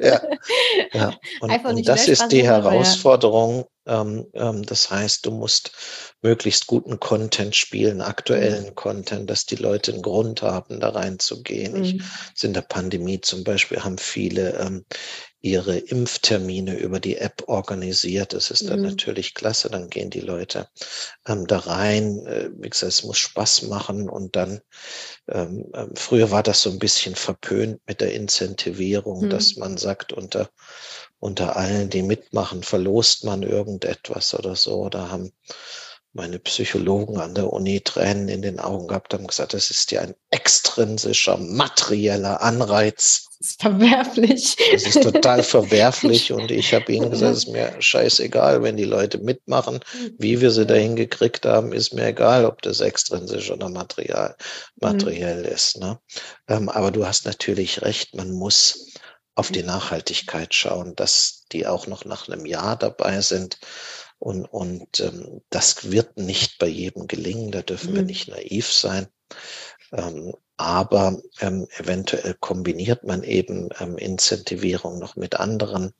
[0.00, 0.20] ja,
[0.92, 1.14] ja.
[1.40, 3.66] Und, iPhone und das ist die Herausforderung.
[3.86, 5.72] Ähm, ähm, das heißt, du musst
[6.20, 8.74] möglichst guten Content spielen, aktuellen mhm.
[8.76, 11.78] Content, dass die Leute einen Grund haben, da reinzugehen.
[11.78, 11.82] Mhm.
[11.82, 14.84] Ich, in der Pandemie zum Beispiel haben viele ähm,
[15.42, 18.32] ihre Impftermine über die App organisiert.
[18.32, 18.86] Das ist dann mhm.
[18.86, 19.68] natürlich klasse.
[19.68, 20.68] Dann gehen die Leute
[21.26, 22.24] ähm, da rein.
[22.26, 24.08] Äh, wie gesagt, es muss Spaß machen.
[24.08, 24.60] Und dann,
[25.28, 29.30] ähm, äh, früher war das so ein bisschen verpönt mit der Incentivierung, mhm.
[29.30, 30.48] dass man sagt, unter,
[31.18, 34.88] unter allen, die mitmachen, verlost man irgendetwas oder so.
[34.90, 35.32] Da haben
[36.14, 40.02] meine Psychologen an der Uni Tränen in den Augen gehabt haben, gesagt, das ist ja
[40.02, 43.28] ein extrinsischer, materieller Anreiz.
[43.38, 44.56] Das ist verwerflich.
[44.72, 48.84] Das ist total verwerflich und ich habe ihnen gesagt, es ist mir scheißegal, wenn die
[48.84, 49.80] Leute mitmachen.
[50.18, 54.36] Wie wir sie dahin gekriegt haben, ist mir egal, ob das extrinsisch oder material,
[54.80, 55.48] materiell mhm.
[55.48, 55.78] ist.
[55.78, 55.98] Ne?
[56.46, 58.92] Ähm, aber du hast natürlich recht, man muss
[59.34, 63.58] auf die Nachhaltigkeit schauen, dass die auch noch nach einem Jahr dabei sind
[64.22, 67.96] und, und ähm, das wird nicht bei jedem gelingen, da dürfen mhm.
[67.96, 69.08] wir nicht naiv sein.
[69.90, 75.92] Ähm, aber ähm, eventuell kombiniert man eben ähm, Incentivierung noch mit anderen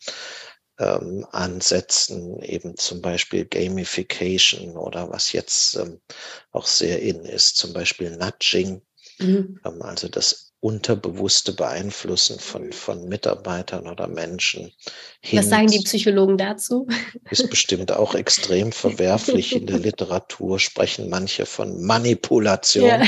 [0.78, 6.00] ähm, Ansätzen, eben zum Beispiel Gamification oder was jetzt ähm,
[6.52, 8.82] auch sehr in ist, zum Beispiel Nudging,
[9.18, 9.58] mhm.
[9.64, 14.72] ähm, also das unterbewusste Beeinflussen von, von Mitarbeitern oder Menschen.
[15.32, 16.86] Was sagen die Psychologen dazu?
[17.30, 19.56] Ist bestimmt auch extrem verwerflich.
[19.56, 22.86] In der Literatur sprechen manche von Manipulation.
[22.86, 23.02] Ja.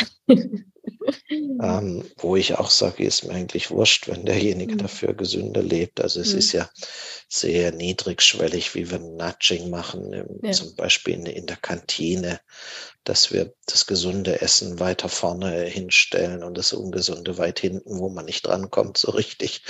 [1.31, 4.79] Ähm, wo ich auch sage, ist mir eigentlich wurscht, wenn derjenige mhm.
[4.79, 6.01] dafür gesünder lebt.
[6.01, 6.39] Also es mhm.
[6.39, 6.69] ist ja
[7.29, 10.53] sehr niedrigschwellig, wie wir Nudging machen, im, ja.
[10.53, 12.41] zum Beispiel in, in, der Kantine,
[13.05, 18.25] dass wir das gesunde Essen weiter vorne hinstellen und das ungesunde weit hinten, wo man
[18.25, 19.63] nicht drankommt, so richtig.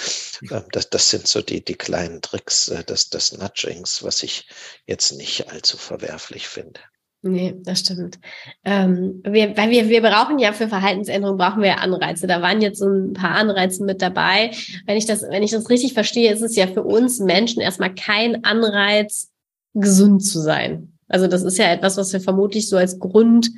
[0.50, 4.46] Ähm, das, das sind so die, die kleinen Tricks äh, des, des Nudgings, was ich
[4.87, 6.81] jetzt nicht allzu verwerflich finde.
[7.27, 8.19] Nee, das stimmt.
[8.67, 12.27] Ähm, wir, weil wir, wir brauchen ja für Verhaltensänderungen brauchen wir Anreize.
[12.27, 14.51] Da waren jetzt so ein paar Anreize mit dabei.
[14.85, 17.95] Wenn ich das, wenn ich das richtig verstehe, ist es ja für uns Menschen erstmal
[17.95, 19.31] kein Anreiz,
[19.73, 20.93] gesund zu sein.
[21.09, 23.51] Also das ist ja etwas, was wir vermutlich so als Grund,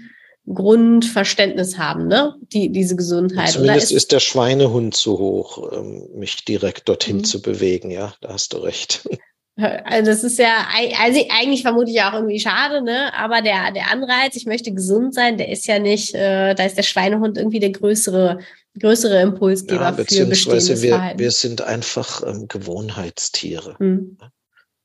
[0.47, 2.37] Grundverständnis haben, ne?
[2.53, 3.49] Die, diese Gesundheit.
[3.49, 7.25] Zumindest ist, ist, der Schweinehund zu hoch, ähm, mich direkt dorthin mhm.
[7.25, 9.09] zu bewegen, ja, da hast du recht.
[9.59, 10.67] Also das ist ja
[11.01, 13.15] also eigentlich vermutlich auch irgendwie schade, ne?
[13.15, 16.77] Aber der der Anreiz, ich möchte gesund sein, der ist ja nicht, äh, da ist
[16.77, 18.41] der Schweinehund irgendwie der größere
[18.79, 21.19] größere Impulsgeber ja, für bestehendes wir, Verhalten.
[21.19, 23.79] Wir sind einfach ähm, Gewohnheitstiere.
[23.79, 24.19] Hm.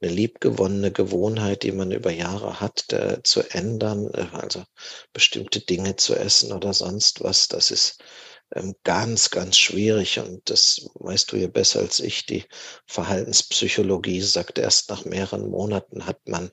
[0.03, 4.63] Eine liebgewonnene Gewohnheit, die man über Jahre hat, äh, zu ändern, äh, also
[5.13, 8.01] bestimmte Dinge zu essen oder sonst was, das ist
[8.83, 10.19] ganz, ganz schwierig.
[10.19, 12.25] Und das weißt du ja besser als ich.
[12.25, 12.45] Die
[12.87, 16.51] Verhaltenspsychologie sagt, erst nach mehreren Monaten hat man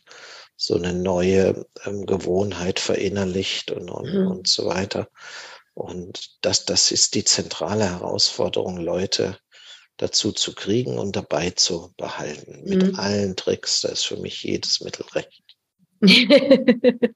[0.57, 4.27] so eine neue ähm, Gewohnheit verinnerlicht und, und, mhm.
[4.29, 5.09] und so weiter.
[5.75, 9.39] Und das, das ist die zentrale Herausforderung, Leute
[9.97, 12.63] dazu zu kriegen und dabei zu behalten.
[12.65, 12.99] Mit mhm.
[12.99, 15.48] allen Tricks, da ist für mich jedes Mittel recht.
[16.01, 17.11] welche,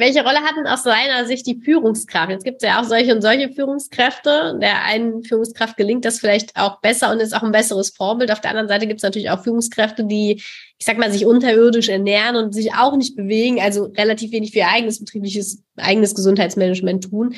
[0.00, 2.30] welche Rolle hat denn aus seiner Sicht die Führungskraft?
[2.30, 4.58] Jetzt gibt es ja auch solche und solche Führungskräfte.
[4.62, 8.32] Der einen Führungskraft gelingt das vielleicht auch besser und ist auch ein besseres Vorbild.
[8.32, 10.42] Auf der anderen Seite gibt es natürlich auch Führungskräfte, die,
[10.78, 14.60] ich sag mal, sich unterirdisch ernähren und sich auch nicht bewegen, also relativ wenig für
[14.60, 17.34] ihr eigenes betriebliches, eigenes Gesundheitsmanagement tun.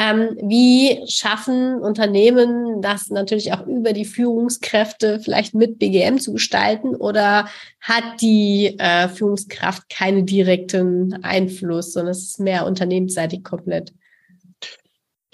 [0.00, 6.94] Ähm, wie schaffen Unternehmen das natürlich auch über die Führungskräfte vielleicht mit BGM zu gestalten
[6.94, 7.48] oder
[7.80, 13.92] hat die äh, Führungskraft keinen direkten Einfluss, sondern es ist mehr unternehmensseitig komplett?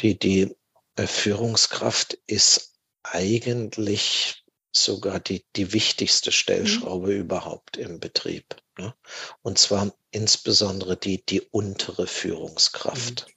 [0.01, 0.57] Die, die
[0.97, 2.73] äh, Führungskraft ist
[3.03, 7.21] eigentlich sogar die, die wichtigste Stellschraube mhm.
[7.21, 8.57] überhaupt im Betrieb.
[8.79, 8.95] Ne?
[9.43, 13.27] Und zwar insbesondere die, die untere Führungskraft.
[13.29, 13.34] Mhm.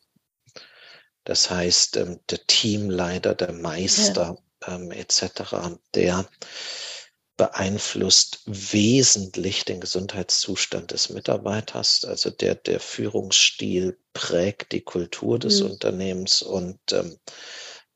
[1.27, 4.75] Das heißt, ähm, der Teamleiter, der Meister ja.
[4.75, 6.25] ähm, etc., der
[7.35, 12.05] beeinflusst wesentlich den Gesundheitszustand des Mitarbeiters.
[12.05, 15.71] Also der, der Führungsstil prägt die Kultur des mhm.
[15.71, 17.17] Unternehmens und ähm,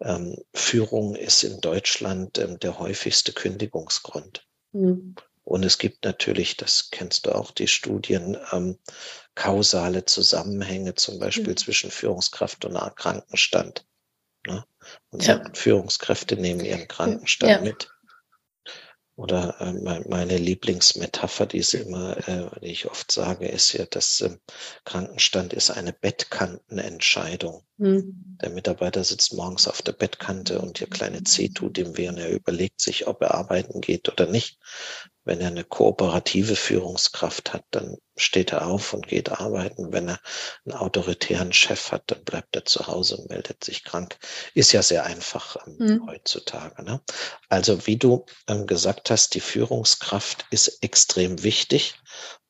[0.02, 4.46] ähm, Führung ist in Deutschland ähm, der häufigste Kündigungsgrund.
[4.74, 5.16] Mhm.
[5.46, 8.78] Und es gibt natürlich, das kennst du auch, die Studien, ähm,
[9.36, 11.58] kausale Zusammenhänge, zum Beispiel mhm.
[11.58, 13.86] zwischen Führungskraft und Krankenstand.
[14.48, 14.66] Ne?
[15.10, 15.44] Und ja.
[15.54, 17.62] Führungskräfte nehmen ihren Krankenstand ja.
[17.62, 17.90] mit.
[19.16, 19.74] Oder äh,
[20.08, 24.38] meine Lieblingsmetapher, die, immer, äh, die ich oft sage, ist ja, dass äh,
[24.84, 27.64] Krankenstand ist eine Bettkantenentscheidung.
[27.82, 28.38] Mhm.
[28.44, 32.18] Der Mitarbeiter sitzt morgens auf der Bettkante und ihr kleine Zeh tut ihm weh und
[32.20, 34.60] er überlegt sich, ob er arbeiten geht oder nicht.
[35.24, 39.92] Wenn er eine kooperative Führungskraft hat, dann steht er auf und geht arbeiten.
[39.92, 40.20] Wenn er
[40.66, 44.18] einen autoritären Chef hat, dann bleibt er zu Hause und meldet sich krank.
[44.54, 46.08] Ist ja sehr einfach ähm, mhm.
[46.08, 46.84] heutzutage.
[46.84, 47.02] Ne?
[47.50, 51.96] Also wie du ähm, gesagt hast, die Führungskraft ist extrem wichtig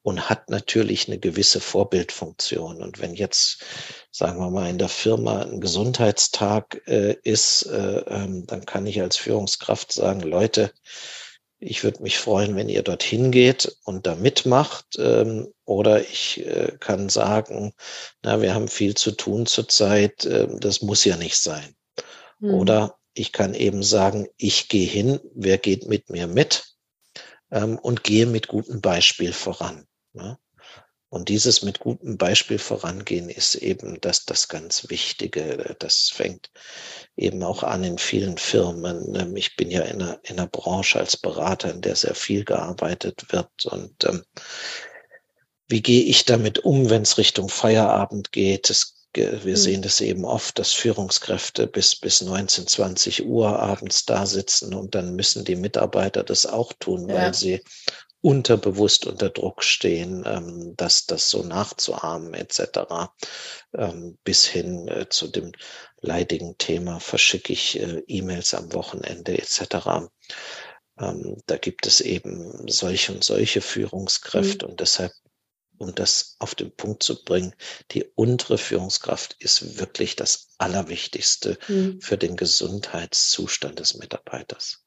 [0.03, 2.81] und hat natürlich eine gewisse Vorbildfunktion.
[2.81, 3.63] Und wenn jetzt,
[4.11, 9.01] sagen wir mal, in der Firma ein Gesundheitstag äh, ist, äh, ähm, dann kann ich
[9.01, 10.71] als Führungskraft sagen, Leute,
[11.59, 14.85] ich würde mich freuen, wenn ihr dorthin geht und da mitmacht.
[14.97, 17.73] Ähm, oder ich äh, kann sagen,
[18.23, 21.75] na, wir haben viel zu tun zurzeit, äh, das muss ja nicht sein.
[22.39, 22.55] Mhm.
[22.55, 26.63] Oder ich kann eben sagen, ich gehe hin, wer geht mit mir mit
[27.51, 29.85] ähm, und gehe mit gutem Beispiel voran.
[30.13, 30.38] Ne?
[31.10, 35.76] Und dieses mit gutem Beispiel vorangehen ist eben das, das ganz Wichtige.
[35.80, 36.50] Das fängt
[37.17, 39.13] eben auch an in vielen Firmen.
[39.15, 42.45] Ähm, ich bin ja in einer, in einer Branche als Berater, in der sehr viel
[42.45, 43.65] gearbeitet wird.
[43.65, 44.24] Und ähm,
[45.67, 48.69] wie gehe ich damit um, wenn es Richtung Feierabend geht?
[48.69, 49.56] Es wir hm.
[49.58, 54.95] sehen das eben oft, dass Führungskräfte bis, bis 19, 20 Uhr abends da sitzen und
[54.95, 57.15] dann müssen die Mitarbeiter das auch tun, ja.
[57.15, 57.62] weil sie
[58.21, 63.12] unterbewusst unter Druck stehen, ähm, das, das so nachzuahmen etc.
[63.75, 65.51] Ähm, bis hin äh, zu dem
[66.01, 70.10] leidigen Thema, verschicke ich äh, E-Mails am Wochenende etc.
[70.99, 74.71] Ähm, da gibt es eben solche und solche Führungskräfte mhm.
[74.71, 75.12] und deshalb
[75.81, 77.55] um das auf den Punkt zu bringen,
[77.89, 81.99] die untere Führungskraft ist wirklich das Allerwichtigste mhm.
[81.99, 84.84] für den Gesundheitszustand des Mitarbeiters.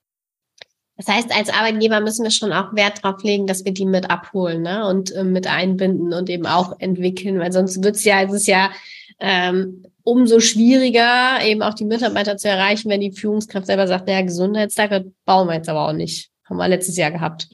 [0.96, 4.10] Das heißt, als Arbeitgeber müssen wir schon auch Wert darauf legen, dass wir die mit
[4.10, 4.86] abholen ne?
[4.86, 8.46] und äh, mit einbinden und eben auch entwickeln, weil sonst wird es ja, es ist
[8.46, 8.70] ja
[9.18, 14.22] ähm, umso schwieriger, eben auch die Mitarbeiter zu erreichen, wenn die Führungskraft selber sagt, naja,
[14.22, 16.30] Gesundheitstag bauen wir jetzt aber auch nicht.
[16.44, 17.48] Haben wir letztes Jahr gehabt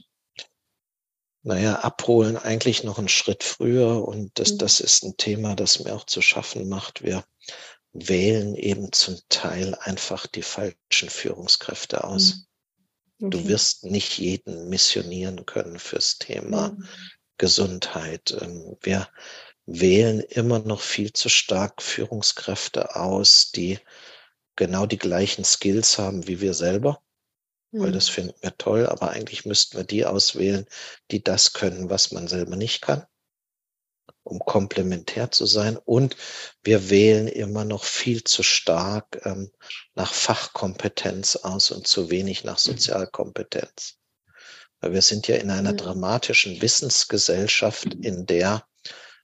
[1.42, 4.07] naja, abholen eigentlich noch einen Schritt früher.
[4.07, 4.59] Und das, mhm.
[4.59, 7.03] das ist ein Thema, das mir auch zu schaffen macht.
[7.03, 7.24] Wir
[7.92, 12.35] wählen eben zum Teil einfach die falschen Führungskräfte aus.
[12.35, 12.46] Mhm.
[13.21, 13.31] Okay.
[13.31, 16.89] Du wirst nicht jeden missionieren können fürs Thema mhm.
[17.39, 18.37] Gesundheit.
[18.41, 19.09] Ähm, wir
[19.67, 23.79] wählen immer noch viel zu stark Führungskräfte aus, die
[24.57, 27.03] genau die gleichen Skills haben wie wir selber
[27.73, 27.93] weil hm.
[27.93, 30.67] das finden wir toll, aber eigentlich müssten wir die auswählen,
[31.11, 33.05] die das können, was man selber nicht kann,
[34.23, 35.77] um komplementär zu sein.
[35.77, 36.16] Und
[36.62, 39.51] wir wählen immer noch viel zu stark ähm,
[39.94, 42.73] nach Fachkompetenz aus und zu wenig nach hm.
[42.73, 43.96] Sozialkompetenz.
[44.81, 45.77] Weil wir sind ja in einer hm.
[45.77, 48.64] dramatischen Wissensgesellschaft, in der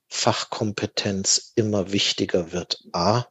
[0.09, 2.83] Fachkompetenz immer wichtiger wird.
[2.93, 3.25] A,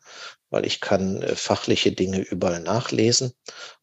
[0.51, 3.33] weil ich kann äh, fachliche Dinge überall nachlesen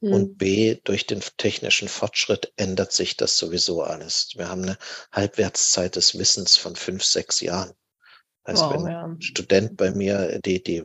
[0.01, 0.13] mhm.
[0.13, 4.31] und B, durch den technischen Fortschritt ändert sich das sowieso alles.
[4.35, 4.77] Wir haben eine
[5.11, 7.73] Halbwertszeit des Wissens von fünf, sechs Jahren.
[8.43, 9.03] Also wow, wenn ja.
[9.05, 10.83] ein Student bei mir die, die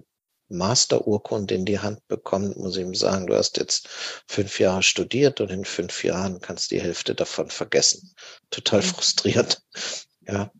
[0.48, 3.88] Masterurkunde in die Hand bekommt, muss ich ihm sagen, du hast jetzt
[4.26, 8.12] fünf Jahre studiert und in fünf Jahren kannst du die Hälfte davon vergessen.
[8.50, 8.84] Total mhm.
[8.84, 9.62] frustriert.
[10.26, 10.50] Ja.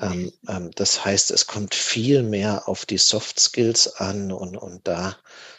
[0.00, 4.86] Ähm, ähm, das heißt, es kommt viel mehr auf die Soft Skills an und, und
[4.86, 5.16] da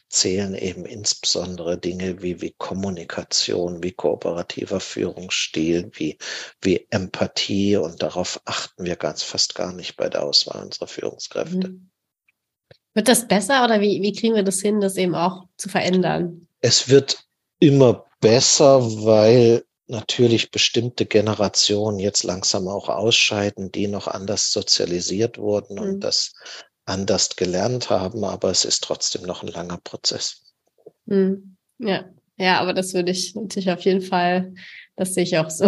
[0.10, 6.18] zählen eben insbesondere Dinge wie, wie Kommunikation, wie kooperativer Führungsstil, wie,
[6.62, 11.70] wie Empathie und darauf achten wir ganz fast gar nicht bei der Auswahl unserer Führungskräfte.
[11.70, 11.90] Mhm.
[12.94, 16.48] Wird das besser oder wie, wie kriegen wir das hin, das eben auch zu verändern?
[16.62, 17.26] Es wird
[17.60, 25.80] immer besser, weil natürlich bestimmte Generationen jetzt langsam auch ausscheiden, die noch anders sozialisiert wurden
[25.80, 26.00] und mhm.
[26.02, 26.34] das
[26.86, 30.42] anders gelernt haben, aber es ist trotzdem noch ein langer Prozess.
[31.06, 31.56] Mhm.
[31.80, 32.06] Ja,
[32.38, 34.54] ja, aber das würde ich natürlich auf jeden Fall,
[34.96, 35.66] das sehe ich auch so.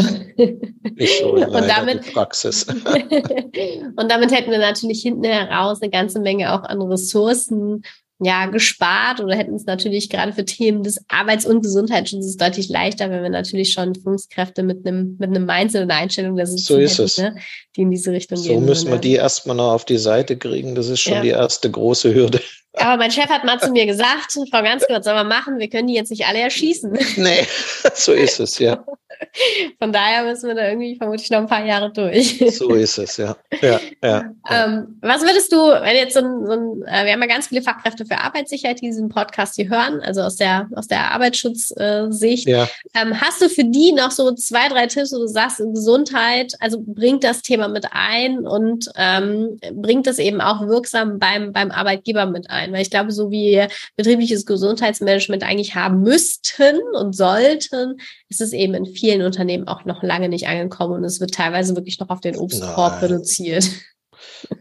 [0.96, 2.64] Ich so und damit, Praxis.
[2.66, 7.84] und damit hätten wir natürlich hinten heraus eine ganze Menge auch an Ressourcen,
[8.26, 13.12] ja, gespart oder hätten es natürlich gerade für Themen des Arbeits- und Gesundheitsschutzes deutlich leichter,
[13.12, 16.78] wenn wir natürlich schon Führungskräfte mit einem, mit einem Mindset und einer Einstellung der so
[16.78, 17.18] ist hätten, es.
[17.20, 17.36] Ne,
[17.76, 18.62] die in diese Richtung so gehen.
[18.62, 20.74] So müssen wir die erstmal noch auf die Seite kriegen.
[20.74, 21.22] Das ist schon ja.
[21.22, 22.42] die erste große Hürde.
[22.74, 25.88] Aber mein Chef hat mal zu mir gesagt, Frau Ganzgott, soll man machen, wir können
[25.88, 26.98] die jetzt nicht alle erschießen.
[27.18, 27.46] Nee,
[27.94, 28.84] so ist es, ja.
[29.80, 32.44] Von daher müssen wir da irgendwie vermutlich noch ein paar Jahre durch.
[32.56, 33.36] So ist es, ja.
[33.62, 37.22] ja, ja, ähm, was würdest du, wenn jetzt so ein, so ein äh, wir haben
[37.22, 40.88] ja ganz viele Fachkräfte für Arbeitssicherheit, die diesen Podcast hier hören, also aus der, aus
[40.88, 42.48] der Arbeitsschutzsicht.
[42.48, 42.68] ja.
[42.94, 46.82] Ähm, hast du für die noch so zwei, drei Tipps, wo du sagst, Gesundheit, also
[46.86, 52.26] bringt das Thema mit ein und ähm, bringt das eben auch wirksam beim, beim Arbeitgeber
[52.26, 52.72] mit ein?
[52.74, 57.98] Weil ich glaube, so wie wir betriebliches Gesundheitsmanagement eigentlich haben müssten und sollten,
[58.30, 61.76] ist es eben in vielen Unternehmen auch noch lange nicht angekommen und es wird teilweise
[61.76, 63.04] wirklich noch auf den Obstkorb Nein.
[63.04, 63.70] reduziert.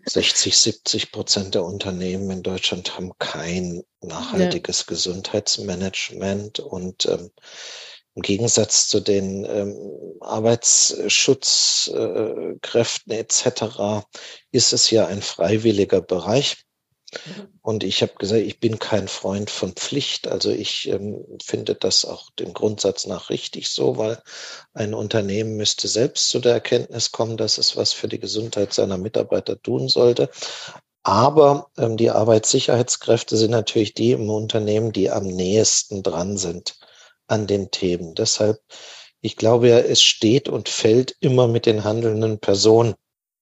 [0.07, 4.87] 60, 70 Prozent der Unternehmen in Deutschland haben kein nachhaltiges ja.
[4.89, 7.31] Gesundheitsmanagement und ähm,
[8.17, 9.77] im Gegensatz zu den ähm,
[10.21, 14.05] Arbeitsschutzkräften äh, etc.
[14.53, 16.64] ist es ja ein freiwilliger Bereich.
[17.63, 20.29] Und ich habe gesagt, ich bin kein Freund von Pflicht.
[20.29, 24.23] Also ich ähm, finde das auch dem Grundsatz nach richtig so, weil
[24.73, 28.99] ein Unternehmen müsste selbst zu der Erkenntnis kommen, dass es was für die Gesundheit seiner
[28.99, 30.31] Mitarbeiter tun sollte.
[31.05, 36.79] Aber ähm, die Arbeitssicherheitskräfte sind natürlich die im Unternehmen, die am nächsten dran sind
[37.27, 38.15] an den Themen.
[38.15, 38.61] Deshalb,
[39.21, 42.95] ich glaube ja, es steht und fällt immer mit den handelnden Personen.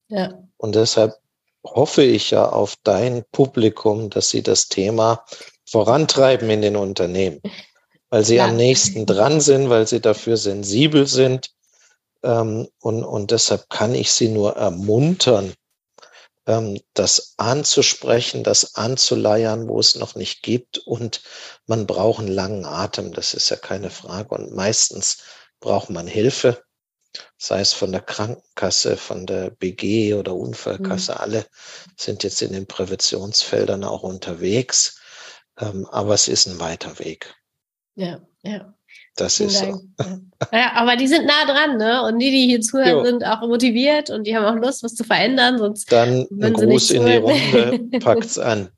[0.09, 0.43] Ja.
[0.57, 1.22] Und deshalb
[1.65, 5.25] hoffe ich ja auf dein Publikum, dass sie das Thema
[5.67, 7.41] vorantreiben in den Unternehmen,
[8.11, 8.47] weil sie ja.
[8.47, 11.51] am nächsten dran sind, weil sie dafür sensibel sind.
[12.23, 15.55] Ähm, und, und deshalb kann ich sie nur ermuntern,
[16.47, 20.79] ähm, das anzusprechen, das anzuleiern, wo es noch nicht gibt.
[20.79, 21.23] Und
[21.67, 24.35] man braucht einen langen Atem, das ist ja keine Frage.
[24.35, 25.19] Und meistens
[25.61, 26.63] braucht man Hilfe
[27.43, 31.19] sei es von der Krankenkasse, von der BG oder Unfallkasse, mhm.
[31.19, 31.47] alle
[31.97, 35.01] sind jetzt in den Präventionsfeldern auch unterwegs.
[35.59, 37.35] Ähm, aber es ist ein weiter Weg.
[37.97, 38.73] Ja, ja.
[39.17, 39.83] Das Vielen ist Dank.
[39.99, 40.05] so.
[40.53, 42.05] Ja, aber die sind nah dran, ne?
[42.05, 43.05] Und die, die hier zuhören, jo.
[43.05, 45.59] sind auch motiviert und die haben auch Lust, was zu verändern.
[45.59, 48.71] Sonst Dann ein Gruß in die Runde, packt's an.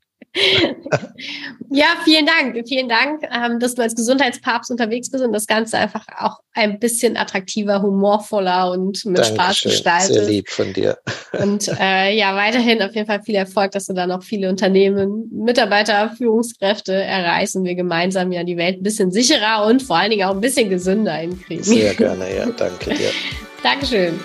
[1.69, 2.67] Ja, vielen Dank.
[2.67, 6.79] Vielen Dank, ähm, dass du als Gesundheitspapst unterwegs bist und das Ganze einfach auch ein
[6.79, 9.35] bisschen attraktiver, humorvoller und mit Dankeschön.
[9.35, 10.13] Spaß gestaltest.
[10.13, 10.97] Sehr lieb von dir.
[11.41, 15.29] Und äh, ja, weiterhin auf jeden Fall viel Erfolg, dass du da noch viele Unternehmen,
[15.31, 20.11] Mitarbeiter, Führungskräfte erreichst und wir gemeinsam ja die Welt ein bisschen sicherer und vor allen
[20.11, 21.63] Dingen auch ein bisschen gesünder hinkriegen.
[21.63, 22.45] Sehr gerne, ja.
[22.45, 23.11] Danke dir.
[23.63, 24.19] Dankeschön.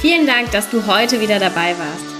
[0.00, 2.19] Vielen Dank, dass du heute wieder dabei warst.